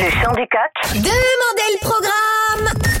[0.00, 0.94] Le coq.
[0.94, 2.94] Demandez le programme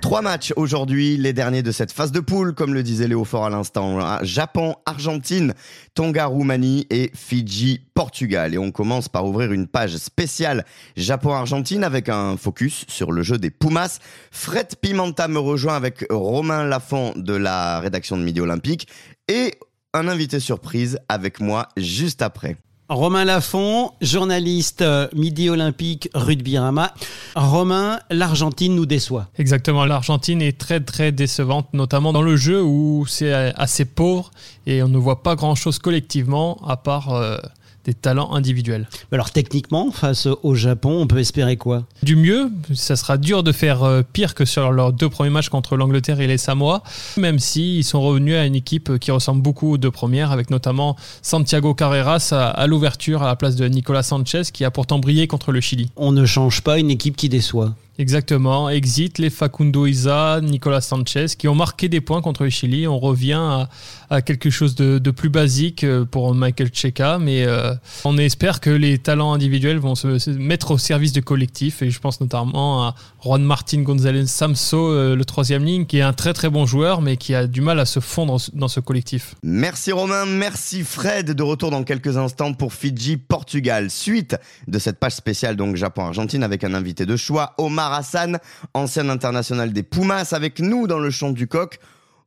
[0.00, 3.44] Trois matchs aujourd'hui, les derniers de cette phase de poule, comme le disait Léo Fort
[3.44, 3.98] à l'instant.
[4.24, 5.52] Japon, Argentine,
[5.92, 8.54] Tonga, Roumanie et Fidji, Portugal.
[8.54, 10.64] Et on commence par ouvrir une page spéciale
[10.96, 13.98] Japon-Argentine avec un focus sur le jeu des Pumas.
[14.30, 18.88] Fred Pimenta me rejoint avec Romain Lafont de la rédaction de Midi Olympique
[19.28, 19.58] et
[19.92, 22.56] un invité surprise avec moi juste après.
[22.88, 26.94] Romain Lafont, journaliste euh, Midi Olympique Rugby Rama.
[27.34, 29.26] Romain, l'Argentine nous déçoit.
[29.38, 34.30] Exactement, l'Argentine est très très décevante, notamment dans le jeu où c'est assez pauvre
[34.66, 37.38] et on ne voit pas grand-chose collectivement à part euh,
[37.86, 38.88] des talents individuels.
[39.12, 41.84] Alors techniquement, face au Japon, on peut espérer quoi?
[42.02, 45.48] Du mieux, ça sera dur de faire euh, pire que sur leurs deux premiers matchs
[45.48, 46.82] contre l'Angleterre et les Samoa,
[47.16, 50.96] même s'ils sont revenus à une équipe qui ressemble beaucoup aux deux premières, avec notamment
[51.22, 55.52] Santiago Carreras à, l'ouverture à la place de Nicolas Sanchez, qui a pourtant brillé contre
[55.52, 55.90] le Chili.
[55.96, 57.74] On ne change pas une équipe qui déçoit.
[57.98, 58.68] Exactement.
[58.68, 62.86] Exit les Facundo Isa, Nicolas Sanchez, qui ont marqué des points contre le Chili.
[62.86, 63.66] On revient
[64.10, 68.70] à, quelque chose de, plus basique euh, pour Michael Cheka, mais euh, on espère que
[68.70, 71.82] les talents individuels vont se, mettre au service du collectif.
[71.82, 76.02] Et je pense notamment à Juan Martin González Samso, euh, le troisième ligne, qui est
[76.02, 78.80] un très très bon joueur, mais qui a du mal à se fondre dans ce
[78.80, 79.34] collectif.
[79.42, 81.30] Merci Romain, merci Fred.
[81.30, 83.90] De retour dans quelques instants pour Fidji-Portugal.
[83.90, 84.36] Suite
[84.68, 88.38] de cette page spéciale, donc Japon-Argentine, avec un invité de choix, Omar Hassan,
[88.74, 91.78] ancien international des Pumas, avec nous dans le champ du coq.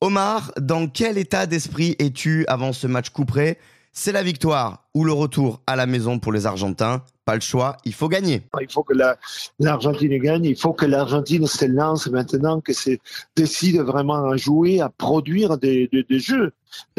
[0.00, 3.58] Omar, dans quel état d'esprit es-tu avant ce match couperé?
[3.92, 7.02] C'est la victoire ou le retour à la maison pour les Argentins?
[7.24, 8.42] Pas le choix, il faut gagner.
[8.60, 8.94] Il faut que
[9.60, 13.00] l'Argentine gagne, il faut que l'Argentine se lance maintenant, que c'est
[13.36, 16.52] décide vraiment à jouer, à produire des, des jeux,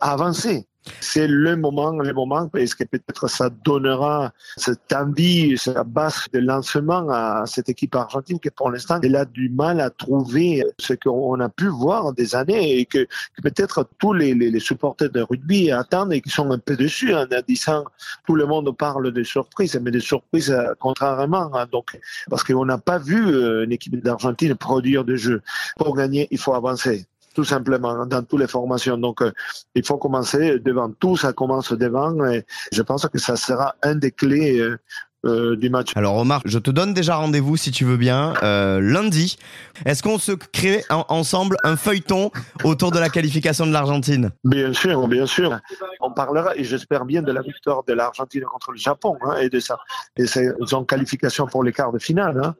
[0.00, 0.66] à avancer
[1.00, 6.40] c'est le moment, le moment, parce que peut-être ça donnera cette envie, cette base de
[6.40, 10.94] lancement à cette équipe argentine qui pour l'instant, elle a du mal à trouver ce
[10.94, 13.06] qu'on a pu voir des années et que,
[13.42, 17.84] peut-être tous les, supporters de rugby attendent et qui sont un peu dessus en disant
[18.26, 21.54] tout le monde parle de surprises, mais des surprises euh, contrairement.
[21.54, 21.98] Hein, donc,
[22.30, 25.42] parce qu'on n'a pas vu euh, une équipe d'Argentine produire de jeux.
[25.76, 28.96] Pour gagner, il faut avancer tout simplement, dans toutes les formations.
[28.96, 29.32] Donc, euh,
[29.74, 33.96] il faut commencer devant tout, ça commence devant, et je pense que ça sera un
[33.96, 34.78] des clés euh,
[35.26, 35.92] euh, du match.
[35.96, 39.38] Alors Omar, je te donne déjà rendez-vous si tu veux bien lundi.
[39.86, 42.30] Est-ce qu'on se crée ensemble un feuilleton
[42.62, 44.32] autour de la qualification de l'Argentine?
[44.44, 45.58] Bien sûr, bien sûr.
[46.00, 49.48] On parlera et j'espère bien de la victoire de l'Argentine contre le Japon hein, et
[49.48, 49.78] de ça
[50.18, 52.38] et son qualification pour les quarts de finale.
[52.44, 52.52] Hein.